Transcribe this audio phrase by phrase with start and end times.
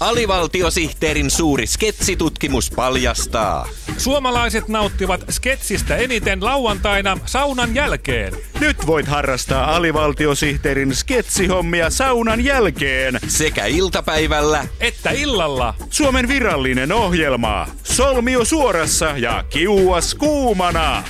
[0.00, 3.68] Alivaltiosihteerin suuri sketsitutkimus paljastaa.
[3.98, 8.32] Suomalaiset nauttivat sketsistä eniten lauantaina saunan jälkeen.
[8.60, 13.18] Nyt voit harrastaa alivaltiosihteerin sketsihommia saunan jälkeen.
[13.28, 15.74] Sekä iltapäivällä Että illalla.
[15.90, 17.68] Suomen virallinen ohjelma.
[17.82, 21.04] Solmio suorassa ja kiuas kuumana.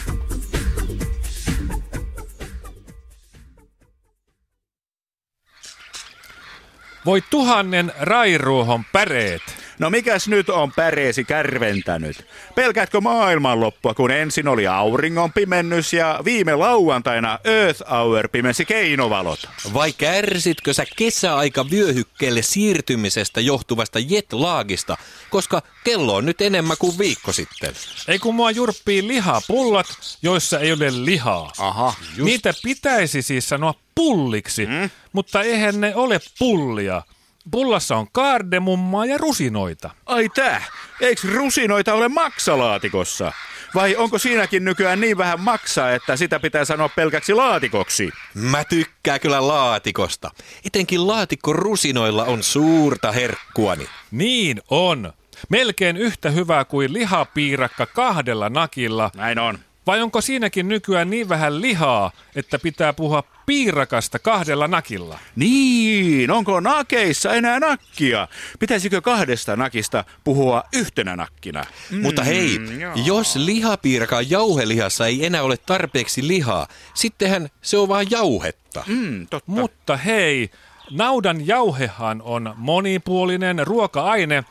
[7.07, 9.43] Voi tuhannen rairuohon päreet.
[9.79, 12.27] No mikäs nyt on päreesi kärventänyt?
[12.55, 19.49] Pelkäätkö maailmanloppua, kun ensin oli auringon pimennys ja viime lauantaina Earth Hour pimensi keinovalot?
[19.75, 24.97] vai kärsitkö sä kesäaika vyöhykkeelle siirtymisestä johtuvasta jetlaagista,
[25.31, 27.75] koska kello on nyt enemmän kuin viikko sitten?
[28.09, 29.87] Ei kun mua jurppii lihapullat,
[30.23, 31.53] joissa ei ole lihaa.
[31.59, 34.91] Aha, Niitä pitäisi siis sanoa pulliksi, mm?
[35.13, 37.03] mutta eihän ne ole pullia.
[37.51, 39.91] Pullassa on kaardemummaa ja rusinoita.
[40.07, 40.65] Ai tää,
[41.01, 43.33] eiks rusinoita ole maksalaatikossa?
[43.75, 48.11] Vai onko siinäkin nykyään niin vähän maksaa, että sitä pitää sanoa pelkäksi laatikoksi?
[48.35, 50.31] Mä tykkään kyllä laatikosta.
[50.65, 53.87] Etenkin laatikko rusinoilla on suurta herkkuani.
[54.11, 55.13] Niin on.
[55.49, 59.11] Melkein yhtä hyvää kuin lihapiirakka kahdella nakilla.
[59.17, 59.59] Näin on.
[59.87, 65.19] Vai onko siinäkin nykyään niin vähän lihaa, että pitää puhua piirakasta kahdella nakilla?
[65.37, 68.29] Niin, onko nakeissa enää nakkia?
[68.59, 71.65] Pitäisikö kahdesta nakista puhua yhtenä nakkina?
[71.91, 72.93] Mm, Mutta hei, joo.
[73.05, 78.85] jos lihapiirakan jauhelihassa ei enää ole tarpeeksi lihaa, sittenhän se on vaan jauhetta.
[78.87, 79.53] Mm, totta.
[79.53, 80.51] Mutta hei,
[80.91, 84.45] naudan jauhehan on monipuolinen ruoka-aine.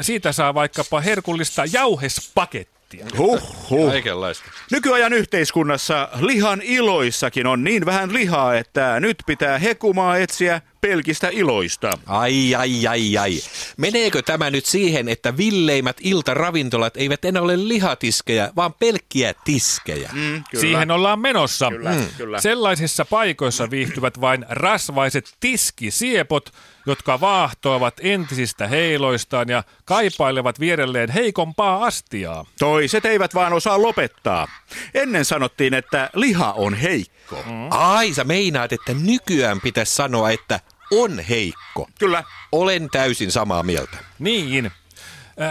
[0.00, 2.81] Siitä saa vaikkapa herkullista jauhespakettia.
[3.18, 3.90] Huhhuh.
[3.90, 4.44] Kaikenlaista.
[4.70, 11.98] Nykyajan yhteiskunnassa lihan iloissakin on niin vähän lihaa, että nyt pitää hekumaa etsiä pelkistä iloista.
[12.06, 13.38] Ai, ai, ai, ai.
[13.76, 20.10] Meneekö tämä nyt siihen, että villeimmät iltaravintolat eivät enää ole lihatiskejä, vaan pelkkiä tiskejä?
[20.12, 20.60] Mm, kyllä.
[20.60, 21.68] Siihen ollaan menossa.
[21.68, 22.06] Kyllä, mm.
[22.16, 22.40] kyllä.
[22.40, 26.52] Sellaisissa paikoissa viihtyvät vain rasvaiset tiskisiepot,
[26.86, 32.44] jotka vaahtoavat entisistä heiloistaan ja kaipailevat vierelleen heikompaa astiaa.
[32.58, 34.48] Toiset eivät vaan osaa lopettaa.
[34.94, 37.42] Ennen sanottiin, että liha on heikko.
[37.46, 37.68] Mm.
[37.70, 40.60] Ai, sä meinaat, että nykyään pitäisi sanoa, että
[40.92, 41.88] on heikko.
[41.98, 42.24] Kyllä.
[42.52, 43.96] Olen täysin samaa mieltä.
[44.18, 44.70] Niin.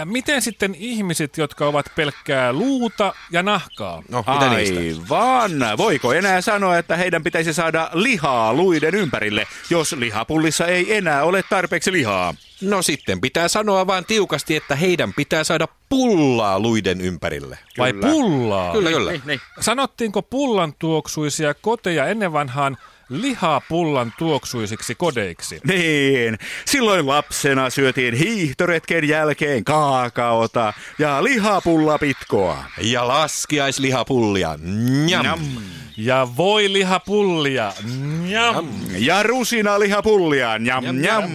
[0.04, 4.02] Miten sitten ihmiset, jotka ovat pelkkää luuta ja nahkaa?
[4.08, 4.80] No, mitä niistä?
[5.10, 5.78] Aivan.
[5.78, 11.42] Voiko enää sanoa, että heidän pitäisi saada lihaa luiden ympärille, jos lihapullissa ei enää ole
[11.50, 12.34] tarpeeksi lihaa?
[12.60, 17.58] No sitten pitää sanoa vaan tiukasti, että heidän pitää saada pullaa luiden ympärille.
[17.78, 18.06] Vai Kyllä.
[18.06, 18.72] pullaa?
[18.72, 19.10] Kyllä, kyllä.
[19.10, 19.40] Niin, niin.
[19.60, 22.76] Sanottiinko pullan tuoksuisia koteja ennen vanhaan
[23.12, 25.60] lihapullan tuoksuisiksi kodeiksi?
[25.68, 32.64] Niin, silloin lapsena syötiin hiihtoretken jälkeen kaakaota ja lihapullapitkoa.
[32.80, 34.58] Ja laskiaislihapullia.
[35.06, 35.22] Njam.
[35.22, 35.40] Njam.
[35.96, 37.72] Ja voi lihapullia.
[38.22, 38.68] Njam.
[38.98, 40.58] Ja rusinalihapullia.
[40.58, 41.30] Njam, njam.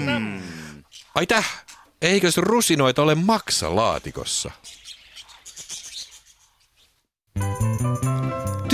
[1.16, 1.66] Ai täh,
[2.02, 4.52] eikös rusinoita ole maksalaatikossa?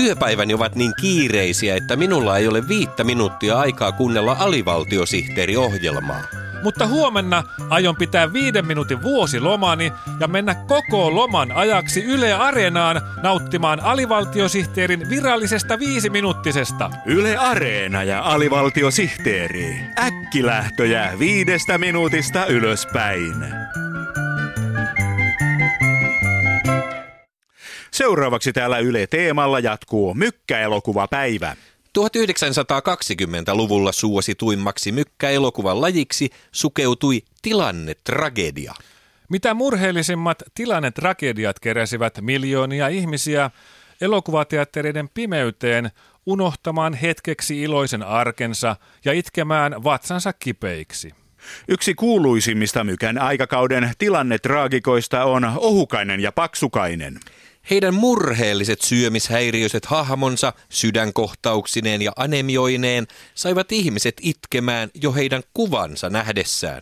[0.04, 6.22] Työpäiväni ovat niin kiireisiä, että minulla ei ole viittä minuuttia aikaa kuunnella alivaltiosihteeriohjelmaa.
[6.64, 13.80] Mutta huomenna aion pitää viiden minuutin vuosilomani ja mennä koko loman ajaksi Yle Areenaan nauttimaan
[13.80, 16.92] alivaltiosihteerin virallisesta viisiminuuttisesta.
[17.06, 19.76] Yle Areena ja alivaltiosihteeri.
[20.00, 23.36] Äkkilähtöjä viidestä minuutista ylöspäin.
[27.94, 31.56] Seuraavaksi täällä Yle Teemalla jatkuu Mykkäelokuvapäivä.
[32.00, 38.74] 1920-luvulla suosituimmaksi mykkäelokuvan lajiksi sukeutui tilannetragedia.
[39.30, 43.52] Mitä murheellisimmat tilannetragediat keräsivät miljoonia ihmisiä
[44.02, 45.92] elokuvateattereiden pimeyteen
[46.26, 48.76] unohtamaan hetkeksi iloisen arkensa
[49.06, 51.12] ja itkemään vatsansa kipeiksi.
[51.68, 57.20] Yksi kuuluisimmista Mykän aikakauden tilannetraagikoista on Ohukainen ja Paksukainen.
[57.70, 66.82] Heidän murheelliset syömishäiriöiset hahmonsa sydänkohtauksineen ja anemioineen saivat ihmiset itkemään jo heidän kuvansa nähdessään.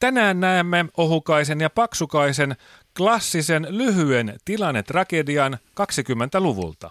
[0.00, 2.56] Tänään näemme Ohukaisen ja Paksukaisen
[2.96, 6.90] klassisen lyhyen tilannetragedian 20-luvulta.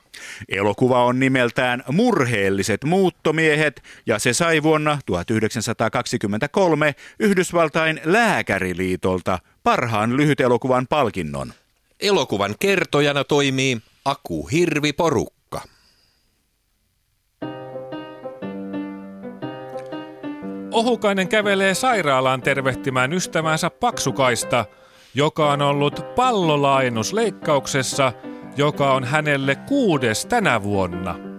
[0.50, 11.54] Elokuva on nimeltään Murheelliset muuttomiehet ja se sai vuonna 1923 Yhdysvaltain lääkäriliitolta parhaan lyhytelokuvan palkinnon.
[12.02, 15.62] Elokuvan kertojana toimii Aku Hirvi Porukka.
[20.72, 24.66] Ohukainen kävelee sairaalaan tervehtimään ystävänsä Paksukaista,
[25.14, 28.14] joka on ollut pallolainusleikkauksessa,
[28.58, 31.31] joka on hänelle kuudes tänä vuonna.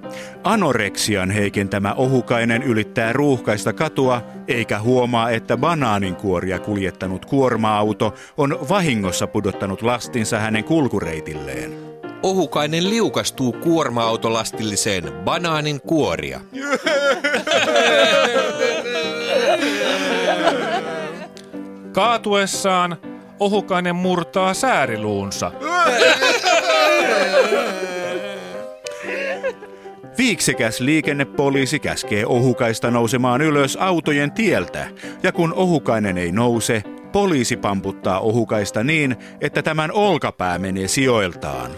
[0.45, 9.83] Anoreksian heikentämä ohukainen ylittää ruuhkaista katua, eikä huomaa, että banaaninkuoria kuljettanut kuorma-auto on vahingossa pudottanut
[9.83, 11.73] lastinsa hänen kulkureitilleen.
[12.23, 16.41] Ohukainen liukastuu kuorma-autolastilliseen banaanin kuoria.
[21.93, 22.97] Kaatuessaan
[23.43, 25.53] Ohukainen murtaa sääriluunsa.
[30.19, 34.87] Viiksekäs liikennepoliisi käskee ohukaista nousemaan ylös autojen tieltä,
[35.23, 36.83] ja kun ohukainen ei nouse,
[37.13, 41.71] poliisi pamputtaa ohukaista niin, että tämän olkapää menee sijoiltaan.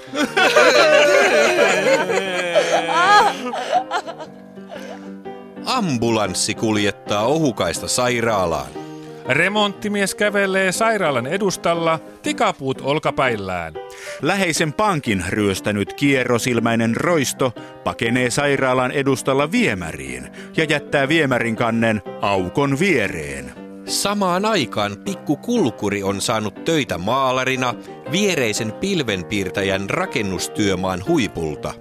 [5.65, 8.84] Ambulanssi kuljettaa ohukaista sairaalaan.
[9.29, 13.75] Remonttimies kävelee sairaalan edustalla, tikapuut olkapäillään.
[14.23, 17.53] Läheisen pankin ryöstänyt kierrosilmäinen roisto
[17.85, 23.53] pakenee sairaalan edustalla viemäriin ja jättää viemärin kannen aukon viereen.
[23.87, 27.75] Samaan aikaan pikku kulkuri on saanut töitä maalarina
[28.13, 31.75] viereisen pilvenpiirtäjän rakennustyömaan huipulta.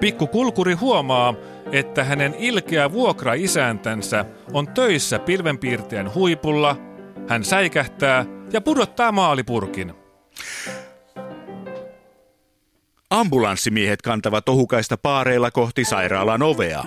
[0.00, 1.34] Pikku kulkuri huomaa,
[1.72, 6.76] että hänen ilkeä vuokra-isäntänsä on töissä pilvenpiirtäjän huipulla.
[7.28, 9.94] Hän säikähtää ja pudottaa maalipurkin.
[13.10, 16.84] Ambulanssimiehet kantavat ohukaista paareilla kohti sairaalan ovea.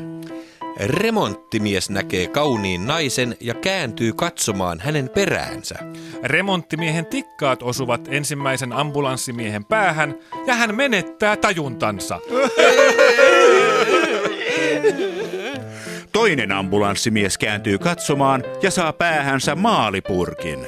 [0.80, 5.76] Remonttimies näkee kauniin naisen ja kääntyy katsomaan hänen peräänsä.
[6.24, 10.16] Remonttimiehen tikkaat osuvat ensimmäisen ambulanssimiehen päähän
[10.48, 12.20] ja hän menettää tajuntansa.
[16.12, 20.68] Toinen ambulanssimies kääntyy katsomaan ja saa päähänsä maalipurkin.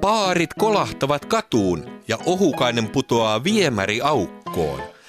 [0.00, 4.99] Paarit kolahtavat katuun ja ohukainen putoaa viemäri aukkoon.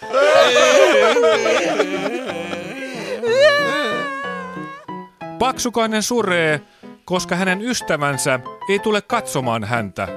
[5.39, 6.61] Paksukainen suree,
[7.05, 10.07] koska hänen ystävänsä ei tule katsomaan häntä.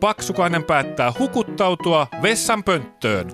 [0.00, 3.32] Paksukainen päättää hukuttautua vessan pönttöön.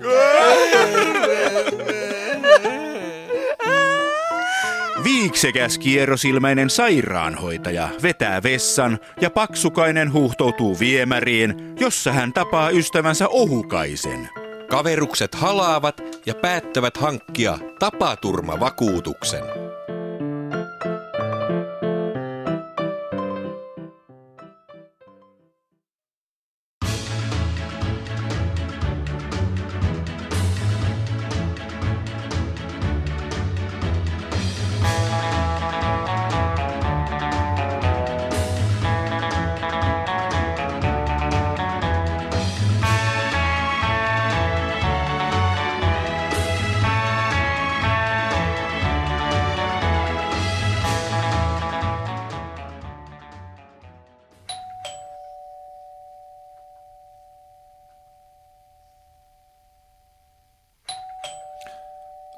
[5.03, 14.40] Viiksekäs kierrosilmäinen sairaanhoitaja vetää vessan ja paksukainen huuhtoutuu viemäriin, jossa hän tapaa ystävänsä ohukaisen.
[14.71, 19.70] Kaverukset halaavat ja päättävät hankkia tapaturmavakuutuksen.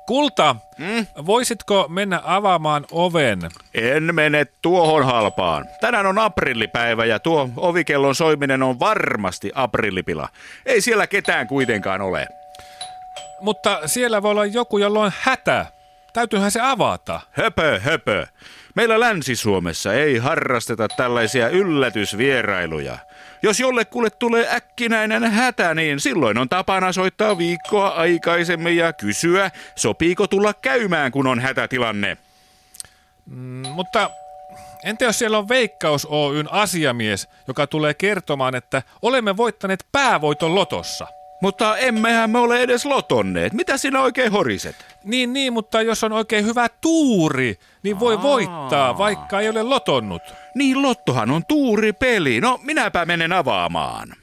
[0.08, 1.08] Kulta, mm?
[1.26, 3.40] voisitko mennä avaamaan oven?
[3.74, 5.66] En mene tuohon halpaan.
[5.82, 10.30] Tänään on aprillipäivä ja tuo ovikellon soiminen on varmasti aprillipila.
[10.66, 12.28] Ei siellä ketään kuitenkaan ole.
[13.42, 15.66] Mutta siellä voi olla joku, jolla on hätä.
[16.14, 17.20] Täytyyhän se avata.
[17.32, 18.28] Höpö, höpö.
[18.76, 22.98] Meillä Länsi-Suomessa ei harrasteta tällaisia yllätysvierailuja.
[23.44, 30.28] Jos jollekulle tulee äkkinäinen hätä, niin silloin on tapana soittaa viikkoa aikaisemmin ja kysyä, sopiiko
[30.28, 32.18] tulla käymään, kun on hätätilanne.
[33.26, 34.10] Mm, mutta
[34.84, 41.08] entä jos siellä on Veikkaus Oyn asiamies, joka tulee kertomaan, että olemme voittaneet päävoiton lotossa?
[41.44, 43.54] Mutta emmehän me ole edes lotonneet.
[43.54, 44.76] Mitä sinä oikein horiset?
[45.04, 48.24] Niin, niin, mutta jos on oikein hyvä tuuri, niin voi Aa.
[48.24, 50.22] voittaa, vaikka ei ole lotonnut.
[50.56, 52.42] Niin, lottohan on tuuri peli.
[52.42, 54.16] No, minäpä menen avaamaan.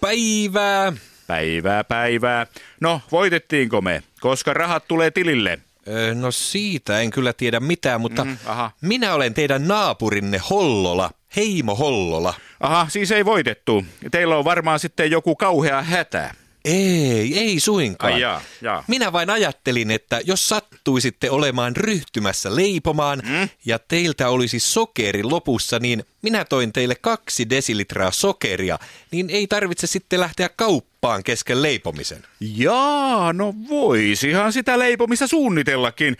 [0.00, 0.92] Päivää.
[1.26, 2.46] Päivää, päivää.
[2.80, 4.02] No, voitettiinko me?
[4.20, 5.58] Koska rahat tulee tilille.
[5.88, 8.70] Öö, no siitä en kyllä tiedä mitään, mutta mm, aha.
[8.80, 12.34] minä olen teidän naapurinne Hollola, Heimo Hollola.
[12.60, 13.84] Aha, siis ei voitettu.
[14.10, 16.34] Teillä on varmaan sitten joku kauhea hätä.
[16.64, 18.12] Ei, ei suinkaan.
[18.12, 18.84] Ai jaa, jaa.
[18.86, 23.48] Minä vain ajattelin, että jos sattuisitte olemaan ryhtymässä leipomaan mm?
[23.64, 28.78] ja teiltä olisi sokeri lopussa, niin minä toin teille kaksi desilitraa sokeria,
[29.10, 32.22] niin ei tarvitse sitten lähteä kauppaan kesken leipomisen.
[32.40, 36.16] Jaa, no voisihan sitä leipomista suunnitellakin.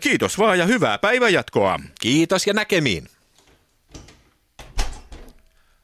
[0.00, 1.80] Kiitos vaan ja hyvää päivänjatkoa.
[2.00, 3.08] Kiitos ja näkemiin.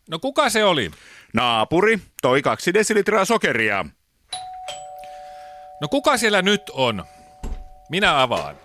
[0.09, 0.91] No kuka se oli?
[1.35, 3.85] Naapuri toi kaksi desilitraa sokeria.
[5.81, 7.05] No kuka siellä nyt on?
[7.91, 8.57] Minä avaan.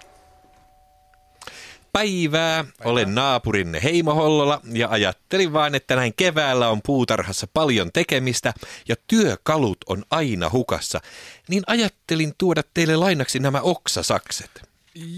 [1.93, 2.63] Päivää.
[2.63, 2.91] Päivää.
[2.91, 8.53] Olen naapurinne Heimo Hollola ja ajattelin vaan, että näin keväällä on puutarhassa paljon tekemistä
[8.87, 11.01] ja työkalut on aina hukassa.
[11.49, 14.69] Niin ajattelin tuoda teille lainaksi nämä oksasakset.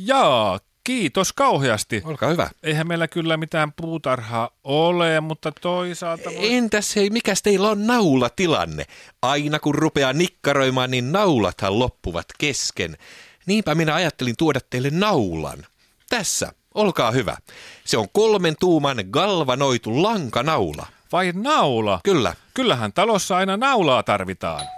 [0.05, 2.01] Jaa, kiitos kauheasti.
[2.05, 2.49] Olkaa hyvä.
[2.63, 6.29] Eihän meillä kyllä mitään puutarhaa ole, mutta toisaalta...
[6.29, 6.53] Voi...
[6.53, 8.85] Entäs hei, mikäs teillä on naulatilanne?
[9.21, 12.97] Aina kun rupeaa nikkaroimaan, niin naulathan loppuvat kesken.
[13.45, 15.65] Niinpä minä ajattelin tuoda teille naulan.
[16.09, 17.37] Tässä, olkaa hyvä.
[17.85, 20.87] Se on kolmen tuuman galvanoitu lankanaula.
[21.11, 21.99] Vai naula?
[22.03, 22.35] Kyllä.
[22.53, 24.74] Kyllähän talossa aina naulaa tarvitaan.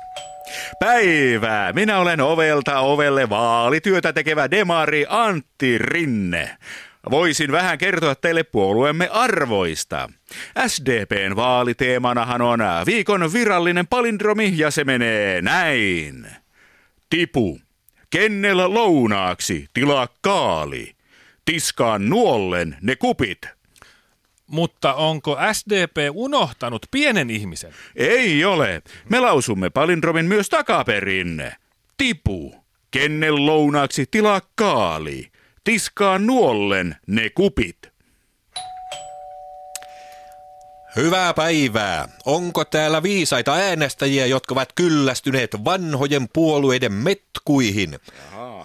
[0.79, 1.73] Päivää!
[1.73, 6.57] Minä olen ovelta ovelle vaalityötä tekevä demari Antti Rinne.
[7.11, 10.09] Voisin vähän kertoa teille puolueemme arvoista.
[10.67, 16.27] SDPn vaaliteemanahan on viikon virallinen palindromi ja se menee näin.
[17.09, 17.59] Tipu.
[18.09, 20.95] Kennellä lounaaksi, tilaa kaali.
[21.45, 23.56] Tiskaan nuollen ne kupit.
[24.47, 27.73] Mutta onko SDP unohtanut pienen ihmisen?
[27.95, 28.81] Ei ole.
[29.09, 31.51] Me lausumme palindromin myös takaperin.
[31.97, 32.55] Tipu.
[32.91, 35.31] Kennel lounaaksi tilaa kaali.
[35.63, 37.77] Tiskaa nuollen ne kupit.
[40.97, 42.09] Hyvää päivää.
[42.25, 47.99] Onko täällä viisaita äänestäjiä, jotka ovat kyllästyneet vanhojen puolueiden metkuihin?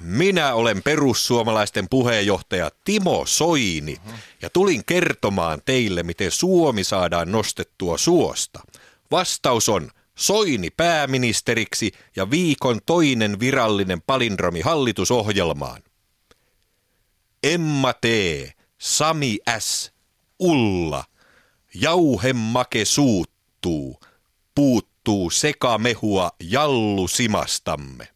[0.01, 3.97] Minä olen perussuomalaisten puheenjohtaja Timo Soini
[4.43, 8.61] ja tulin kertomaan teille, miten Suomi saadaan nostettua suosta.
[9.11, 15.83] Vastaus on Soini pääministeriksi ja viikon toinen virallinen palindromi hallitusohjelmaan.
[17.43, 18.05] Emma T,
[18.79, 19.93] Sami S,
[20.39, 21.05] Ulla,
[21.75, 24.00] jauhemake suuttuu,
[24.55, 28.09] puuttuu sekamehua jallusimastamme.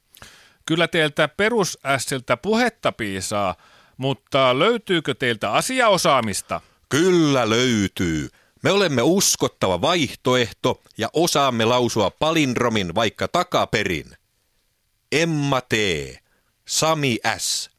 [0.66, 3.54] Kyllä teiltä perusässiltä puhetta piisaa,
[3.96, 6.60] mutta löytyykö teiltä asiaosaamista?
[6.88, 8.28] Kyllä löytyy.
[8.62, 14.16] Me olemme uskottava vaihtoehto ja osaamme lausua palindromin vaikka takaperin.
[15.12, 15.72] Emma T,
[16.68, 17.70] Sami S,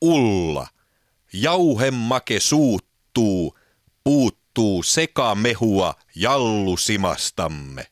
[0.00, 0.66] Ulla,
[1.32, 3.58] jauhemake suuttuu,
[4.54, 7.86] puuttuu sekamehua jallusimastamme.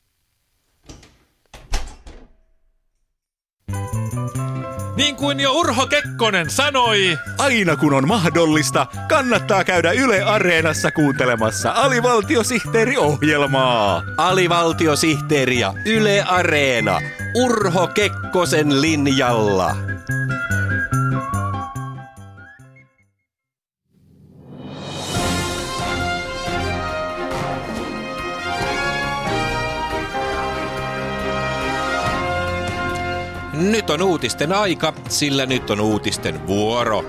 [4.96, 7.18] Niin kuin jo Urho Kekkonen sanoi.
[7.38, 14.02] Aina kun on mahdollista, kannattaa käydä Yle Areenassa kuuntelemassa alivaltiosihteeriohjelmaa.
[14.16, 17.00] Alivaltiosihteeri ja Yle Areena.
[17.34, 19.89] Urho Kekkosen linjalla.
[33.80, 37.04] Nyt on uutisten aika, sillä nyt on uutisten vuoro.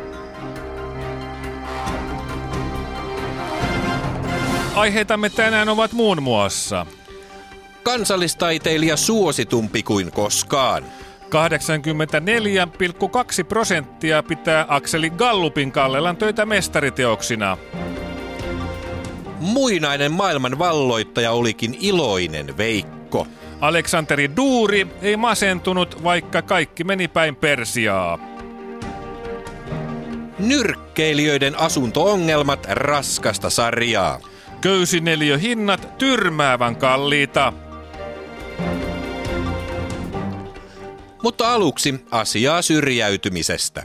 [4.75, 6.85] Aiheitamme tänään ovat muun muassa
[7.83, 10.83] Kansallistaiteilija suositumpi kuin koskaan.
[10.83, 10.89] 84,2
[13.49, 17.57] prosenttia pitää Akseli Gallupin Kallelan töitä mestariteoksina.
[19.39, 23.27] Muinainen maailman valloittaja olikin iloinen Veikko.
[23.61, 28.19] Aleksanteri Duuri ei masentunut, vaikka kaikki meni päin Persiaa.
[30.39, 34.19] Nyrkkeilijöiden asuntoongelmat raskasta sarjaa.
[34.61, 37.53] Köysineliöhinnat tyrmäävän kalliita.
[41.23, 43.83] Mutta aluksi asiaa syrjäytymisestä.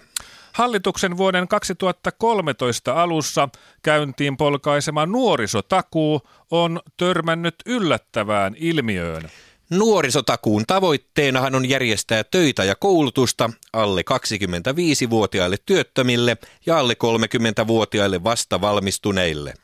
[0.53, 3.49] Hallituksen vuoden 2013 alussa
[3.83, 9.31] käyntiin polkaisema nuorisotakuu on törmännyt yllättävään ilmiöön.
[9.71, 19.55] Nuorisotakuun tavoitteenahan on järjestää töitä ja koulutusta alle 25-vuotiaille työttömille ja alle 30-vuotiaille vastavalmistuneille.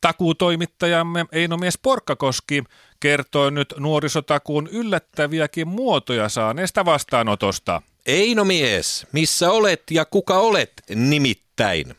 [0.00, 2.64] Takuutoimittajamme Einomies Porkkakoski
[3.00, 7.82] kertoo nyt nuorisotakuun yllättäviäkin muotoja saaneesta vastaanotosta.
[8.06, 11.94] Einomies, missä olet ja kuka olet nimittäin?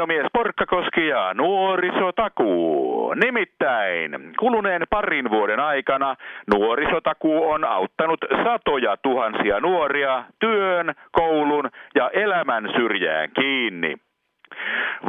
[0.00, 3.14] Täällä Viinomies Porkkakoski ja nuorisotakuu.
[3.14, 6.16] Nimittäin kuluneen parin vuoden aikana
[6.54, 13.94] nuorisotakuu on auttanut satoja tuhansia nuoria työn, koulun ja elämän syrjään kiinni.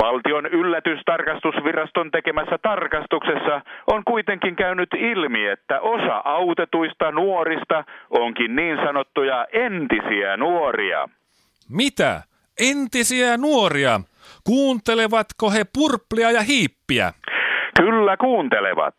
[0.01, 9.47] Valtion yllätystarkastusviraston tekemässä tarkastuksessa on kuitenkin käynyt ilmi, että osa autetuista nuorista onkin niin sanottuja
[9.53, 11.09] entisiä nuoria.
[11.69, 12.21] Mitä?
[12.59, 13.99] Entisiä nuoria?
[14.43, 17.13] Kuuntelevatko he purplia ja hiippiä?
[17.77, 18.95] Kyllä kuuntelevat.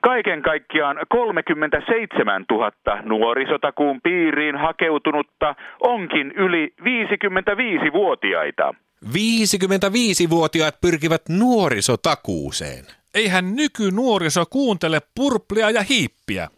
[0.00, 2.72] Kaiken kaikkiaan 37 000
[3.02, 8.74] nuorisotakuun piiriin hakeutunutta onkin yli 55-vuotiaita.
[9.04, 12.84] 55-vuotiaat pyrkivät nuorisotakuuseen.
[13.14, 16.48] Eihän nykynuoriso kuuntele purplia ja hiippiä.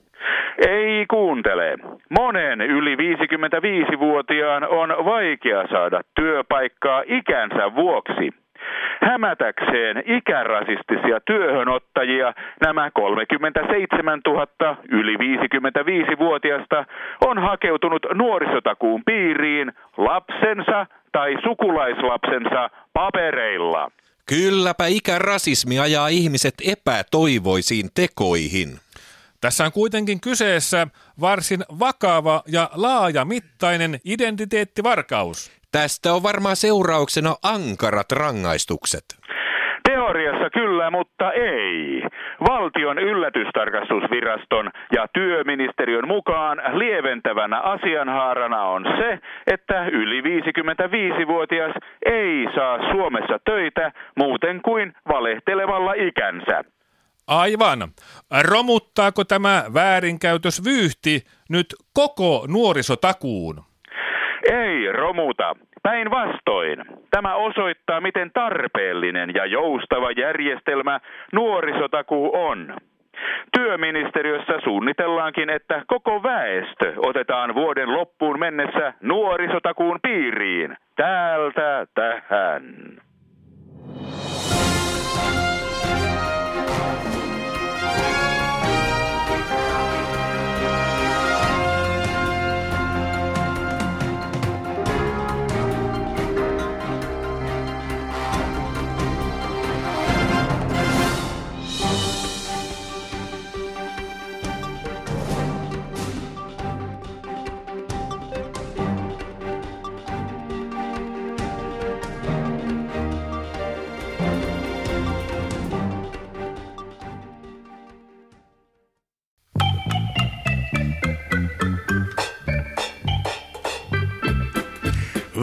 [0.58, 1.76] Ei kuuntele.
[2.10, 8.30] Monen yli 55-vuotiaan on vaikea saada työpaikkaa ikänsä vuoksi.
[9.02, 16.84] Hämätäkseen ikärasistisia työhönottajia nämä 37 000 yli 55-vuotiasta
[17.20, 23.90] on hakeutunut nuorisotakuun piiriin lapsensa tai sukulaislapsensa papereilla.
[24.28, 28.83] Kylläpä ikärasismi ajaa ihmiset epätoivoisiin tekoihin.
[29.44, 30.86] Tässä on kuitenkin kyseessä
[31.20, 35.60] varsin vakava ja laajamittainen identiteettivarkaus.
[35.72, 39.04] Tästä on varmaan seurauksena ankarat rangaistukset.
[39.88, 42.02] Teoriassa kyllä, mutta ei.
[42.48, 51.74] Valtion yllätystarkastusviraston ja työministeriön mukaan lieventävänä asianhaarana on se, että yli 55-vuotias
[52.06, 56.73] ei saa Suomessa töitä muuten kuin valehtelevalla ikänsä.
[57.26, 57.78] Aivan.
[58.50, 63.62] Romuttaako tämä väärinkäytös vyyhti nyt koko nuorisotakuun?
[64.52, 65.56] Ei romuta.
[65.82, 66.84] Päinvastoin.
[67.10, 71.00] Tämä osoittaa, miten tarpeellinen ja joustava järjestelmä
[71.32, 72.76] nuorisotakuu on.
[73.56, 80.76] Työministeriössä suunnitellaankin, että koko väestö otetaan vuoden loppuun mennessä nuorisotakuun piiriin.
[80.96, 82.64] Täältä tähän.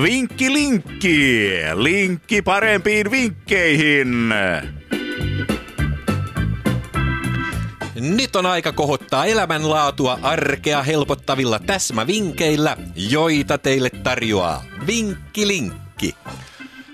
[0.01, 4.33] Vinkki linkki, linkki parempiin vinkkeihin.
[7.95, 16.15] Nyt on aika kohottaa elämänlaatua arkea helpottavilla täsmävinkkeillä, joita teille tarjoaa Vinkkilinkki.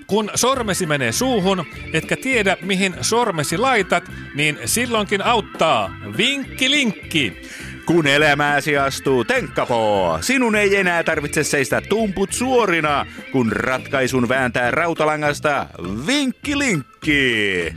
[0.06, 7.42] Kun sormesi menee suuhun, etkä tiedä mihin sormesi laitat, niin silloinkin auttaa Vinkkilinkki.
[7.88, 15.66] Kun elämääsi astuu tenkkapoo, sinun ei enää tarvitse seistä tumput suorina, kun ratkaisun vääntää rautalangasta
[16.06, 17.72] vinkkilinkki.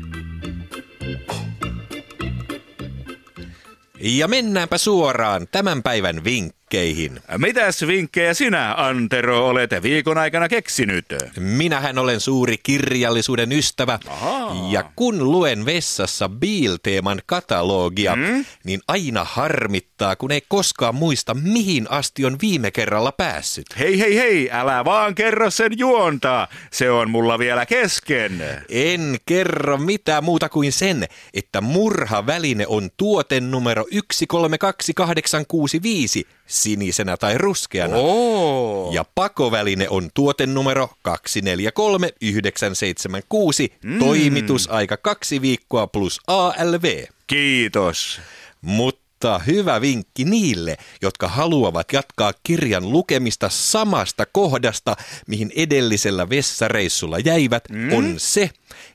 [4.00, 6.24] Ja mennäänpä suoraan tämän päivän
[6.72, 7.20] vinkkeihin.
[7.38, 11.06] Mitäs vinkkejä sinä, Antero, olet viikon aikana keksinyt?
[11.40, 14.00] Minähän olen suuri kirjallisuuden ystävä.
[14.08, 14.56] Ahaa.
[14.72, 18.46] Ja kun luen vessassa Biil-teeman katalogia, mm?
[18.64, 23.66] niin aina harmittaa, kun ei koskaan muista, mihin asti on viime kerralla päässyt.
[23.80, 26.48] Hei hei hei, älä vaan kerro sen juonta.
[26.72, 28.44] Se on mulla vielä kesken.
[28.70, 36.28] En kerro mitään muuta kuin sen, että murhaväline on tuotenumero 132865
[36.62, 37.96] sinisenä tai ruskeana.
[37.96, 38.92] Oo.
[38.94, 44.00] Ja pakoväline on tuotenumero 243976, mm.
[44.00, 47.04] toimitusaika kaksi viikkoa plus ALV.
[47.28, 48.22] Kiitos.
[48.62, 49.01] Mutta
[49.48, 54.96] hyvä vinkki niille, jotka haluavat jatkaa kirjan lukemista samasta kohdasta,
[55.28, 57.94] mihin edellisellä vessareissulla jäivät, mm.
[57.94, 58.50] on se,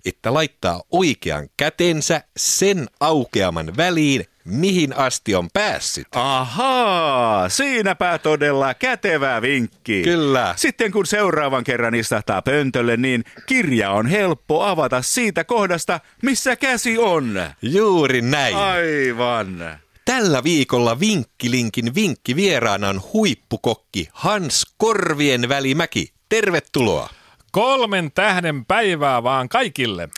[0.04, 6.06] että laittaa oikean kätensä sen aukeaman väliin, mihin asti on päässyt.
[6.14, 10.02] Ahaa, siinäpä todella kätevä vinkki.
[10.02, 10.54] Kyllä.
[10.56, 16.98] Sitten kun seuraavan kerran istahtaa pöntölle, niin kirja on helppo avata siitä kohdasta, missä käsi
[16.98, 17.40] on.
[17.62, 18.56] Juuri näin.
[18.56, 19.78] Aivan.
[20.06, 26.12] Tällä viikolla Vinkkilinkin vinkki vieraana on huippukokki Hans Korvien välimäki.
[26.28, 27.10] Tervetuloa.
[27.52, 30.08] Kolmen tähden päivää vaan kaikille.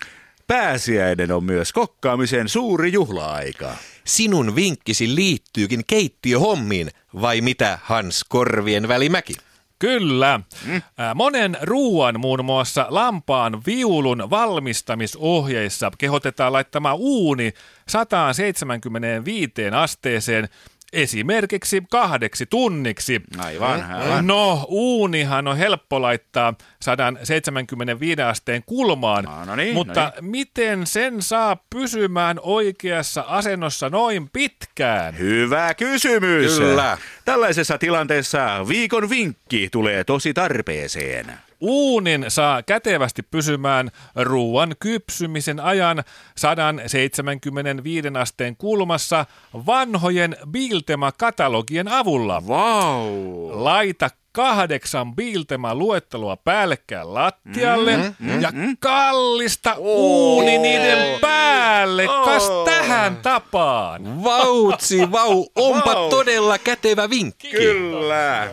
[0.46, 3.77] Pääsiäinen on myös kokkaamisen suuri juhla-aika.
[4.05, 9.35] Sinun vinkkisi liittyykin keittiöhommiin, vai mitä Hans Korvien välimäki?
[9.79, 10.41] Kyllä.
[10.67, 10.83] Mm.
[11.14, 17.53] Monen ruuan, muun muassa lampaan viulun valmistamisohjeissa kehotetaan laittamaan uuni
[17.88, 20.49] 175 asteeseen
[20.92, 23.22] esimerkiksi kahdeksi tunniksi.
[23.38, 24.27] Aivan, aivan.
[24.27, 31.22] No, uunihan on helppo laittaa 175 asteen kulmaan, No, no niin, mutta no miten sen
[31.22, 35.18] saa pysymään oikeassa asennossa noin pitkään?
[35.18, 36.59] Hyvä kysymys.
[36.59, 36.98] Kyllä.
[37.24, 41.48] Tällaisessa tilanteessa viikon vinkki tulee tosi tarpeeseen.
[41.61, 46.05] Uunin saa kätevästi pysymään ruoan kypsymisen ajan
[46.37, 49.27] 175 asteen kulmassa
[49.66, 52.47] vanhojen Biltema-katalogien avulla.
[52.47, 53.64] Vau.
[53.64, 62.07] Laita kahdeksan Biltema-luettelua päällekkäin lattialle mm-hmm, ja kallista uuni niiden päälle.
[62.07, 64.25] Kas tähän tapaan.
[64.25, 66.11] Vautsi, vau, onpa Vau.
[66.11, 67.51] todella kätevä vinkki.
[67.51, 68.49] Kyllä.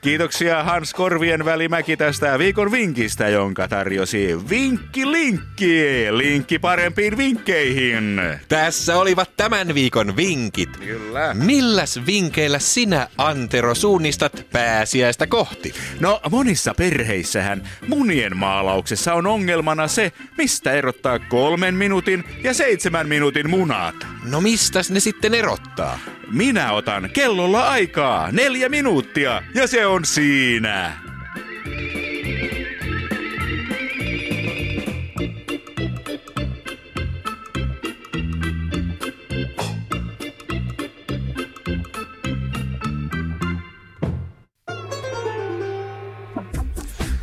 [0.00, 6.06] Kiitoksia Hans Korvien välimäki tästä viikon vinkistä, jonka tarjosi Vinkki Linkki.
[6.10, 8.20] Linkki parempiin vinkkeihin.
[8.48, 10.76] Tässä olivat tämän viikon vinkit.
[10.76, 11.34] Kyllä.
[11.34, 15.74] Milläs vinkeillä sinä, Antero, suunnistat pääsiäistä kohti?
[16.00, 23.50] No monissa perheissähän munien maalauksessa on ongelmana se, mistä erottaa kolmen minuutin ja seitsemän minuutin
[23.50, 23.94] munat.
[24.30, 25.98] No mistäs ne sitten erottaa?
[26.32, 31.09] Minä otan kellolla aikaa neljä minuuttia ja se on siinä.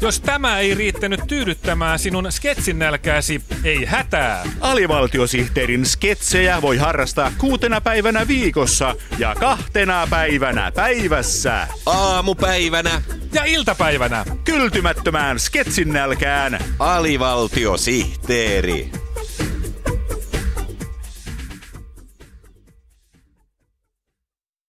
[0.08, 4.44] Jos tämä ei riittänyt tyydyttämään sinun sketsin nälkääsi, ei hätää.
[4.62, 11.68] Alivaltiosihteerin sketsejä voi harrastaa kuutena päivänä viikossa ja kahtena päivänä päivässä.
[11.86, 13.02] Aamupäivänä
[13.34, 14.26] Ja iltapäivänä.
[14.44, 18.92] Kyltymättömään sketsin nälkään alivaltiosihteeri.